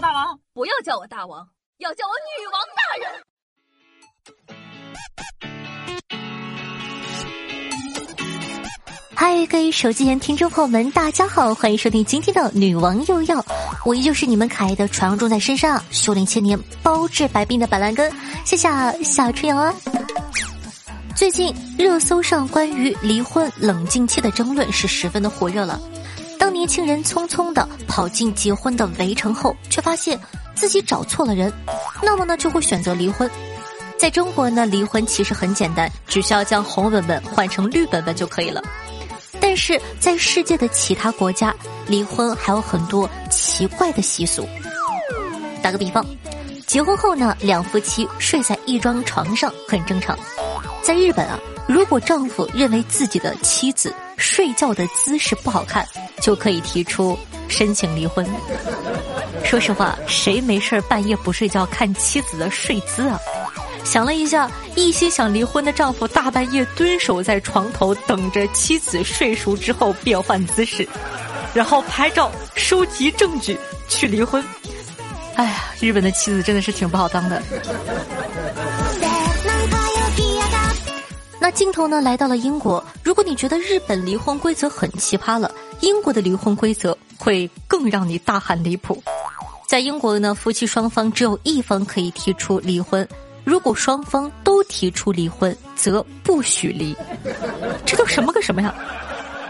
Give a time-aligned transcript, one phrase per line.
[0.00, 1.48] 大王，不要叫我大王，
[1.78, 3.08] 要叫我女王大人。
[9.14, 13.40] 嗨，各位手机前听众朋友们，大家好，欢迎收听今天的《女王又要》，
[13.84, 18.12] 我依旧是你们可爱的传说中在身上修炼千年、包治百病的板蓝根，
[18.44, 18.68] 谢谢
[19.04, 19.72] 小春阳啊。
[21.14, 25.80] 最近热搜上关于离婚冷静期的争论是十分的火热了。
[26.44, 30.20] 当年轻人匆匆的跑进结婚的围城后，却发现
[30.54, 31.50] 自己找错了人，
[32.02, 33.28] 那么呢就会选择离婚。
[33.96, 38.62] 在中国呢，离婚其实很简单，只需要将红本本换成绿本本就可以了。
[39.40, 41.54] 但是在世界的其他国家，
[41.86, 44.46] 离婚还有很多奇怪的习俗。
[45.62, 46.04] 打个比方，
[46.66, 50.14] 结婚后呢，两夫妻睡在一张床上很正常。
[50.82, 55.88] 在日本啊，如果丈夫认为自己的妻子睡觉的姿势不好看，
[56.20, 57.18] 就可以提出
[57.48, 58.26] 申请离婚。
[59.44, 63.18] 说实话，谁没事半夜不睡觉看妻子的睡姿啊？
[63.84, 70.88] 想了一下，一心想离婚的丈夫大半夜蹲守在床头，等着妻子睡熟之后变换姿势，
[71.52, 74.42] 然后拍照收集证据去离婚。
[75.34, 77.42] 哎呀，日本的妻子真的是挺不好当的。
[81.44, 82.82] 那镜头呢来到了英国。
[83.02, 89.02] 如果你觉得日本离婚规则很奇葩了，英国的离婚规则会更让你大喊离谱。
[89.68, 93.06] 在英国呢，夫妻双方只有一方可以提出离婚，
[93.44, 96.96] 如果双方都提出离婚，则不许离。
[97.84, 98.74] 这都什么个什么呀？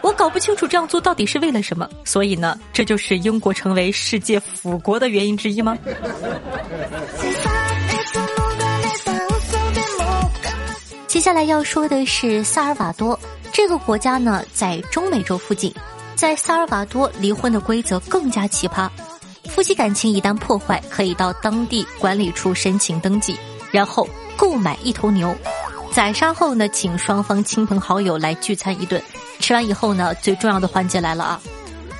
[0.02, 1.88] 我搞不清楚这样做到底是为了什么。
[2.04, 5.78] 所以呢，这就是英国成为世界腐国的原因之一吗？
[11.14, 13.16] 接下来要说的是萨尔瓦多
[13.52, 15.72] 这个国家呢，在中美洲附近。
[16.16, 18.90] 在萨尔瓦多，离婚的规则更加奇葩：
[19.48, 23.38] 夫妻感情一旦破坏，可以到当地管理处申请登记，
[23.70, 25.32] 然后购买一头牛，
[25.92, 29.00] 宰杀后呢，请双方亲朋好友来聚餐一顿。
[29.38, 31.40] 吃完以后呢，最重要的环节来了啊！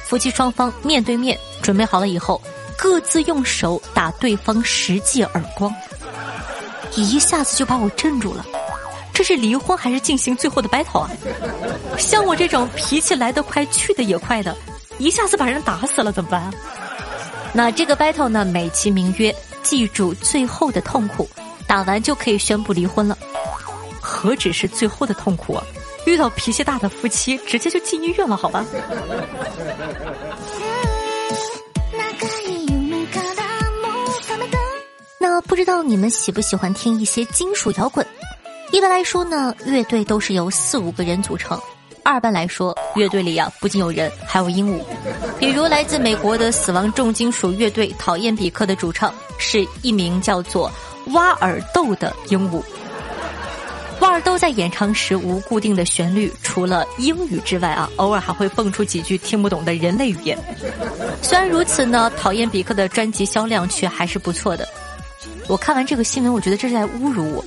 [0.03, 2.43] 夫妻双方面对面准备好了以后，
[2.77, 5.73] 各自用手打对方十记耳光，
[6.97, 8.45] 一下子就把我镇住了。
[9.15, 11.11] 这是离婚还是进行最后的 battle 啊？
[11.97, 14.55] 像我这种脾气来得快去的也快的，
[14.99, 16.53] 一下子把人打死了怎么办？
[17.53, 21.31] 那这个 battle 呢，美其名曰“记住最后的痛苦”，
[21.67, 23.17] 打完就可以宣布离婚了。
[24.01, 25.65] 何止是最后的痛苦啊！
[26.05, 28.67] 遇到脾气大的夫妻，直接就进医院了，好吧？
[35.19, 38.07] 那不知道你们喜不喜欢听一些金属摇滚？
[38.75, 41.57] 一般来说呢，乐队都是由四五个人组成。
[42.03, 44.83] 二般来说，乐队里啊不仅有人，还有鹦鹉。
[45.39, 50.69] 比如来自美国的死亡重金属乐队讨厌比克的主唱是一名叫做
[51.13, 52.61] 挖耳豆的鹦鹉。
[54.01, 60.37] 挖耳豆在演唱时无固定的旋律，除了英语之外啊，偶尔还会蹦出几句听不懂的人类语言。
[61.23, 64.69] 虽然如此呢，讨厌比克的专辑销量却还是不错的。
[65.47, 67.45] 我看完这个新闻，我觉得这是在侮辱我。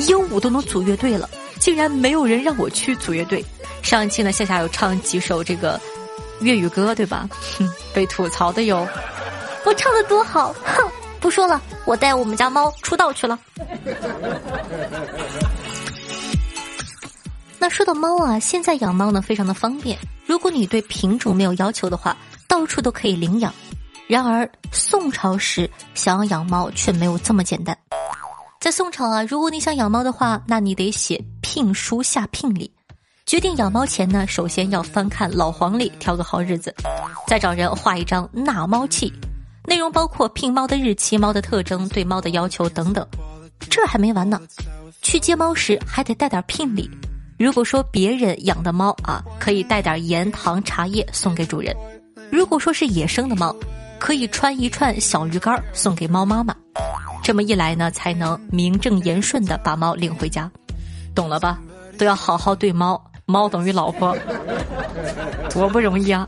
[0.00, 1.28] 鹦鹉都能组乐队了，
[1.58, 3.44] 竟然没有人让我去组乐队。
[3.82, 5.80] 上一期呢，夏夏有唱几首这个
[6.40, 7.28] 粤语歌，对吧？
[7.58, 8.86] 哼，被吐槽的哟。
[9.64, 10.88] 我唱的多好，哼！
[11.20, 13.38] 不说了，我带我们家猫出道去了。
[17.58, 19.98] 那说到猫啊，现在养猫呢非常的方便。
[20.24, 22.16] 如果你对品种没有要求的话，
[22.48, 23.52] 到处都可以领养。
[24.06, 27.76] 然而宋朝时想要养猫却没有这么简单。
[28.60, 32.70] 在宋朝啊，如果你想养猫的话，那你得写聘书下聘礼。
[33.24, 36.74] 决定养猫前呢，首先要翻看老黄历，挑个好日子，
[37.26, 39.10] 再找人画一张纳猫契，
[39.66, 43.06] 内容包括聘猫的日期、猫的特征、对猫的要求等等。
[43.70, 44.38] 这还没完呢，
[45.00, 46.88] 去接猫时还得带点聘礼。
[47.38, 51.74] 如果说别人养的猫啊，可以带点盐、糖、茶叶送给主人；
[52.30, 53.56] 如果说是野生的猫，
[53.98, 56.54] 可以穿一串小鱼干送给猫妈妈。
[57.22, 60.50] 这么一来呢，才能名正言顺的把猫领回家，
[61.14, 61.58] 懂了吧？
[61.98, 64.16] 都要好好对猫，猫等于老婆，
[65.52, 66.26] 多不容易啊！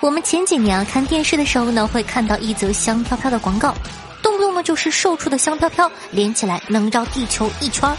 [0.00, 3.74] 我们前几年啊看电视的时候呢，会看到一则香飘飘的广告，
[4.22, 7.96] 动不动呢就是售出的香飘飘，连起来能绕地球一圈儿。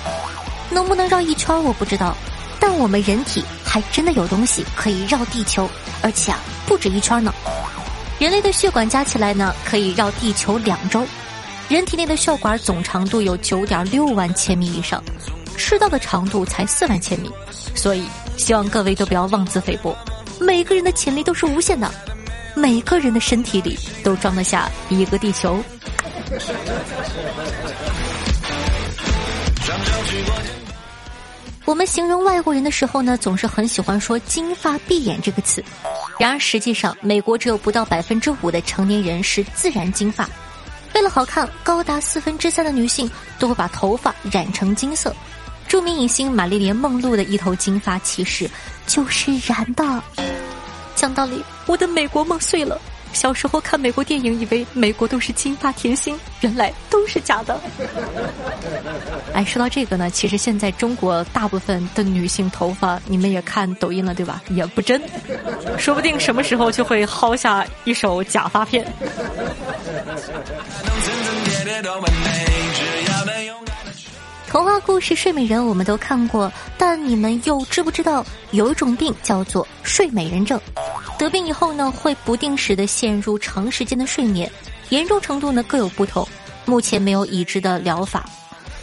[0.69, 2.15] 能不能绕一圈我不知道，
[2.59, 5.69] 但我们人体还真的有东西可以绕地球，
[6.01, 7.33] 而且啊不止一圈呢。
[8.19, 11.05] 人类的血管加起来呢可以绕地球两周，
[11.67, 15.03] 人体内的血管总长度有九点六万千米以上，
[15.57, 17.29] 赤道的长度才四万千米，
[17.75, 18.05] 所以
[18.37, 19.95] 希望各位都不要妄自菲薄。
[20.39, 21.89] 每个人的潜力都是无限的，
[22.55, 25.61] 每个人的身体里都装得下一个地球。
[31.65, 35.63] 我们形容外国人的时候呢，总是很喜欢说“金发碧眼”这个词。
[36.19, 40.29] 然而实际上，美国只有不到百分之五的成年人是自然金发。
[40.93, 43.09] 为了好看，高达四分之三的女性
[43.39, 45.13] 都会把头发染成金色。
[45.67, 48.49] 著名影星玛丽莲梦露的一头金发其实
[48.85, 50.03] 就是染的。
[50.95, 52.79] 讲道理，我的美国梦碎了。
[53.15, 57.59] 小时候看美国电影，以为美国都是金发甜心，原来都是假的。
[59.33, 64.43] 哎，说到这个呢，其实现在中国大部分的女性头发，你们也看抖音了对吧？
[64.49, 65.01] 也不真，
[65.77, 68.85] 说不定什么时候就会薅下一手假发片。
[74.47, 80.59] 童话故事《睡美人》我们都看过，但你们又知不知道有一种病叫做睡美人症？
[81.17, 84.51] 得病以后呢，会不定时的陷入长时间的睡眠，
[84.89, 86.27] 严重程度呢各有不同，
[86.65, 88.25] 目前没有已知的疗法。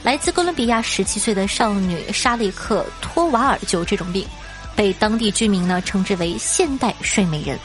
[0.03, 4.27] 来自哥伦比亚十七岁的少女沙利克托瓦尔就有这种病，
[4.75, 7.59] 被当地居民呢称之为“现代睡美人”。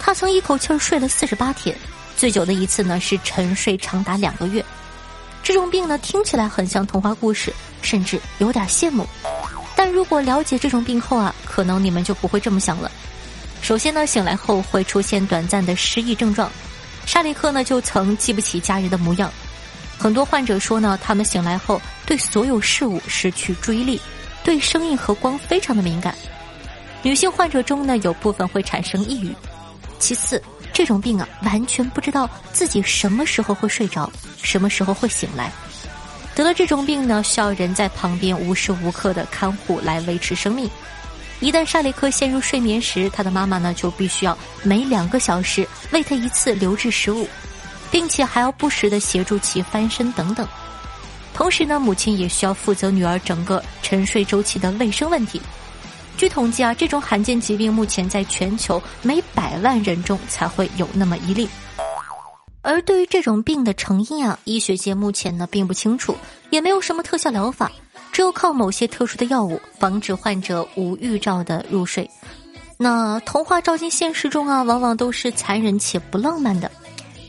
[0.00, 1.76] 她曾一口气儿睡了四十八天，
[2.16, 4.64] 最久的一次呢是沉睡长达两个月。
[5.42, 7.52] 这种病呢，听起来很像童话故事，
[7.82, 9.06] 甚至有点羡慕。
[9.76, 12.90] 但如果了解这种病后啊，可能你们就不会这么想了。
[13.62, 16.50] 首先呢，醒来后会出现短暂的失忆症状。
[17.06, 19.32] 沙利克呢，就曾记不起家人的模样。
[19.96, 24.00] 很多患者说呢，他们醒来后对所有事物失去注意力，
[24.42, 26.14] 对声音和光非常的敏感。
[27.02, 29.34] 女性患者中呢，有部分会产生抑郁。
[29.98, 30.42] 其次。
[30.74, 34.10] 这种病啊，完全不知道自己什么时候会睡着，
[34.42, 35.52] 什么时候会醒来。
[36.34, 40.70] 得了这种病呢，需要人在旁边无时无刻的看护来维持生命。
[41.42, 47.28] 一旦沙利克陷入睡眠时，他的妈妈呢就必须要每两个小时喂他一次流质食物，
[47.90, 50.46] 并且还要不时的协助其翻身等等。
[51.34, 55.42] 同时呢，母亲也需要负责女儿整个沉睡周期的卫生问题。
[56.16, 61.48] 据统计啊，这种罕见疾病目前在全球每百万人中才会有那么一例。
[62.60, 66.16] 而对于这种病的成因啊，医学界目前呢并不清楚，
[66.50, 67.72] 也没有什么特效疗法，
[68.12, 72.08] 只有靠某些特殊的药物防止患者无预兆的入睡。
[72.76, 76.70] 那童话照进现实中啊，往往都是残忍且不浪漫的。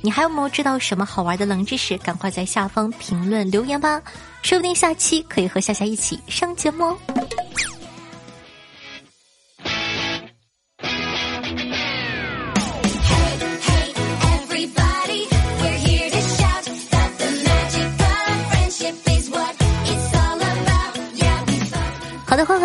[0.01, 1.97] 你还有没有知道什么好玩的冷知识？
[1.99, 4.01] 赶快在下方评论留言吧，
[4.41, 6.97] 说不定下期可以和夏夏一起上节目哦。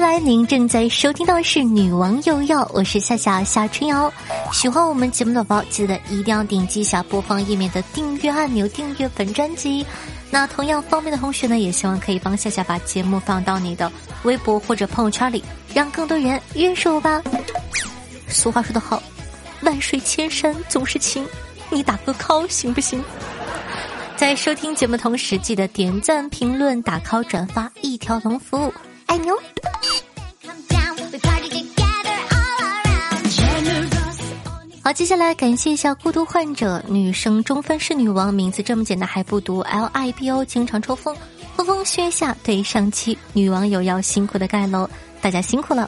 [0.09, 0.19] 来！
[0.19, 4.11] 您正在收听到的是《女王又要》，我是夏夏夏春瑶。
[4.53, 9.85] 喜欢我们节目的宝宝，记得一定要点击一下播放页面的订阅按钮，订阅本专辑。
[10.31, 15.45] 那同样方便的同学呢，也希望可以帮夏夏把节目放到你的微博或者朋友圈里，
[15.75, 17.23] 让更多人认识我吧。
[18.29, 19.03] 俗话说得好，
[19.61, 21.27] 万水千山总是情，
[21.69, 23.05] 你打个 call 行不行？
[24.17, 28.73] 在收听节目同时，记得点赞、评论、打 call、转发，一条龙服务。
[29.05, 29.37] 爱你哦！
[34.89, 41.15] 好，接下来感谢一下孤独患者，女生中分是女王，名字这么简单还不读，L I B O，经常抽风，
[41.55, 44.89] 风风靴下对上期女网友要辛苦的盖楼，
[45.21, 45.87] 大家辛苦了。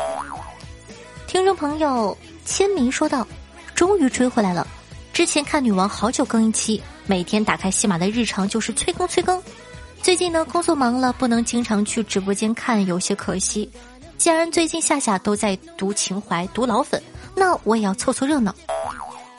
[1.26, 2.14] 听众朋友
[2.44, 3.26] 签名说道
[3.74, 4.66] ：“终于追回来了，
[5.14, 9.42] 之前看女王好久更一期，每天打开喜马的日常就是催更催更。”
[10.02, 13.70] 最近呢，工作忙了，不能经常去直播间看，有些可惜。
[14.18, 17.02] 既然最近夏夏都在读情怀、读老粉，
[17.34, 18.54] 那我也要凑凑热闹。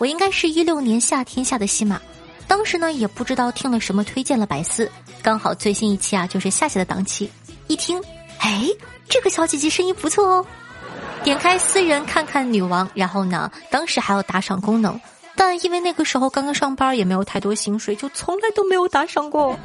[0.01, 2.01] 我应该是一六年夏天下的喜马，
[2.47, 4.91] 当时呢也不知道听了什么推荐了百思，
[5.21, 7.29] 刚好最新一期啊就是夏夏的档期，
[7.67, 8.01] 一听，
[8.39, 8.67] 哎，
[9.07, 10.45] 这个小姐姐声音不错哦，
[11.23, 14.99] 点开私人看看女王，然后呢，当时还有打赏功能。
[15.35, 19.55] 但因为那个时候刚刚上班，也没有太多薪水，就从来都没有打赏过。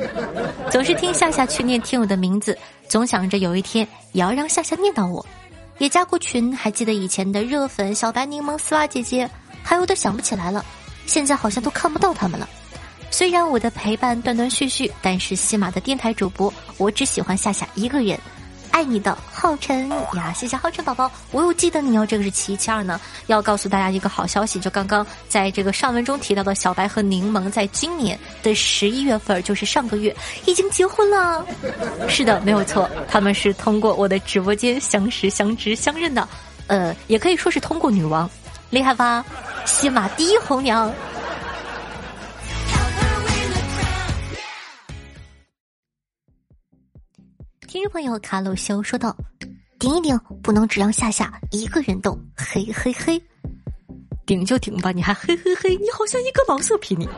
[0.70, 2.56] 总是听夏夏去念听友的名字，
[2.90, 5.24] 总想着有一天也要让夏夏念到我。
[5.78, 9.28] 也加过群，还记得以前的热粉、小白柠檬、丝袜姐姐，
[9.66, 10.64] 还有的想不起来了。
[11.06, 12.48] 现在好像都看不到他们了。
[13.10, 18.18] 虽然我的陪伴断断续续，但是西马的电台主播，我只喜欢夏夏一个人。
[18.72, 31.42] 爱你的浩辰呀，谢谢浩辰宝宝，我又记得你哦，这个是其一，其二呢，要告诉大家一个好消息，就刚刚在这个上文中提到的小白和柠檬，在今年的十一月份，就是上个月已经结婚了。
[32.06, 36.28] 是的，没有错，他们是通过我的直播间相识、相知、相认的，
[36.66, 38.28] 呃，也可以说是通过女王，
[38.68, 39.24] 厉害吧？
[39.66, 40.92] 西马第一红娘。
[47.66, 49.14] 听众朋友卡鲁修说道
[49.78, 53.20] ：“顶一顶，不能只让夏夏一个人动，嘿嘿嘿，
[54.24, 57.08] 顶就顶吧，你还嘿嘿嘿，你好像一个老色批你。”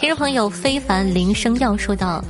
[0.00, 2.22] 听众朋友非凡铃声要说道：“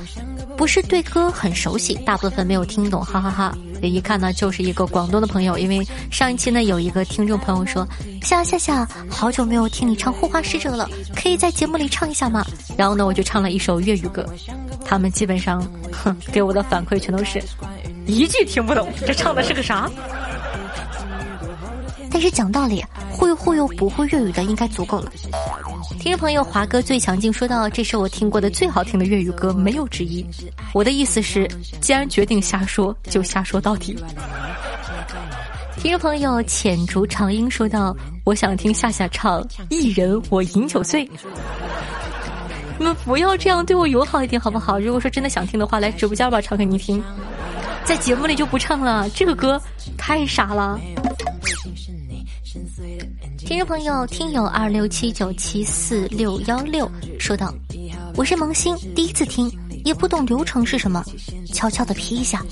[0.57, 7.87] 不是对歌很熟悉，大部分没有听懂，哈哈哈。”一看呢，就是一个广东的朋友，因为上一期呢有一个听众朋友说
[8.23, 12.43] ：“夏夏夏，好久没有听你唱《护花使者》了，可以在节目里唱一下吗？”
[12.75, 14.25] 然后呢，我就唱了一首粤语歌，
[14.83, 17.39] 他们基本上，哼，给我的反馈全都是
[18.07, 19.87] 一句听不懂，这唱的是个啥？
[22.09, 25.11] 但是讲道理，会忽悠不会粤语的应该足够了。
[26.07, 30.25] 听众朋友华哥最强劲说到：“这是我听过的最好听的粤语歌，没有之一。”
[30.73, 31.45] 我的意思是，
[31.81, 33.93] 既然决定瞎说，就瞎说到底。
[35.75, 41.05] 听众朋友浅竹长音说道：“我想听夏夏唱《一人我饮酒醉》。”
[42.79, 44.79] 你们不要这样对我友好一点好不好？
[44.79, 47.03] 如果说真的想听的话，来直播间吧，唱给你听。
[47.83, 49.61] 在节目里就不唱了，这个歌
[49.97, 50.79] 太傻了。
[53.47, 57.53] 听众朋友，听友二六七九七四六幺六说道
[58.17, 59.49] ：“我是萌新，第一次听，
[59.85, 61.01] 也不懂流程是什么，
[61.53, 62.45] 悄悄的 P 一下。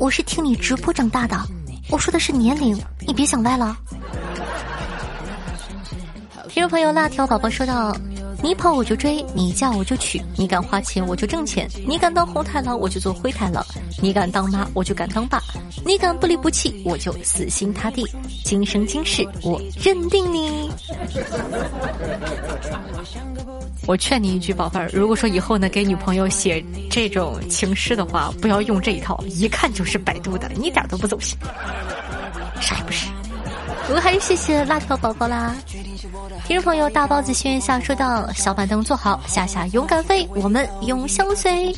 [0.00, 1.40] 我是听你直播长大的，
[1.88, 2.76] 我说的是年龄，
[3.06, 3.78] 你别想歪了。”
[6.50, 7.96] 听众朋友辣条宝宝说道。
[8.42, 13.64] 你跑我就追，你嫁我就娶，你敢花钱我就挣钱，你敢当红太狼我就做灰太狼，
[14.02, 15.42] 你敢当妈我就敢当爸，
[15.84, 18.04] 你敢不离不弃我就死心塌地，
[18.44, 20.70] 今生今世我认定你。
[23.86, 31.36] 我劝你一句，宝贝儿，如果说以后呢给女朋友写这种情诗的话，不要用这一套，一看就是百度的，你一点都不走心，
[32.60, 33.06] 啥也不是。
[33.90, 35.52] 我们还是谢谢辣条宝宝啦。
[36.46, 41.74] 听众朋友，大包子心愿下说到：“小板凳坐好，夏夏勇敢飞，我们永相随。”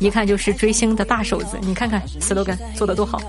[0.00, 3.20] 一看就是追星的大手子，你看看 slogan 做的多好。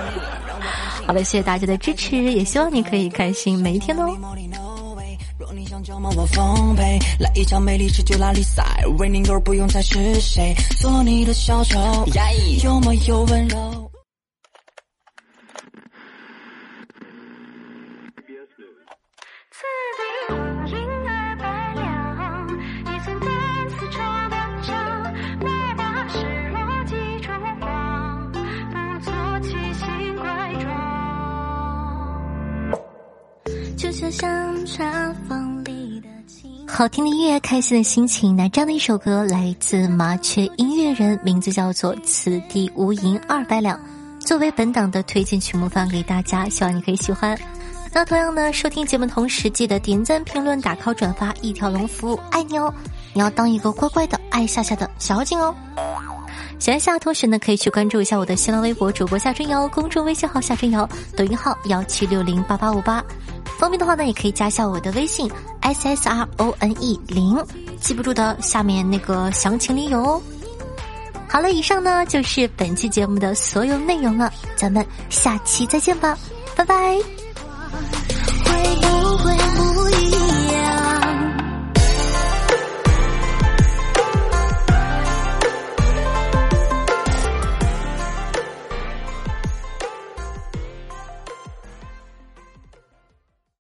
[1.06, 4.16] 好的，谢谢大家的支持，也希望你可以开心每一天哦。
[36.68, 38.34] 好听的音乐，开心的心情。
[38.34, 43.78] 那这样的一首歌来自麻雀音乐人，名字叫做《此地无银二百两》，
[44.20, 47.38] 作为本档的推荐曲目放给大家，希望你可以喜欢。
[47.94, 52.72] 那同样呢，收听节目同时记得点赞、评论、打 call、转发，一条龙服务，爱你哦！
[53.12, 55.54] 你要当一个乖乖的爱夏夏的小警哦。
[56.58, 63.04] 喜欢夏同学呢，可以去关注一下我的新浪微博主播夏春瑶，公众微信号夏春瑶，抖音号幺七六零八八五八。
[63.58, 65.30] 方便的话呢，也可以加一下我的微信
[65.60, 67.44] s s r o n e 零，
[67.78, 70.22] 记不住的下面那个详情里有哦。
[71.28, 76.16] 好了，以上呢就是本期节目的所有内容了，咱们下期再见吧，
[76.56, 77.21] 拜拜。